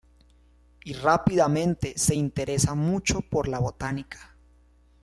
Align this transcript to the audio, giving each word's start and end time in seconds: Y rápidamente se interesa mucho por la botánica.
Y 0.83 0.93
rápidamente 0.93 1.93
se 1.95 2.15
interesa 2.15 2.73
mucho 2.73 3.21
por 3.21 3.47
la 3.47 3.59
botánica. 3.59 4.35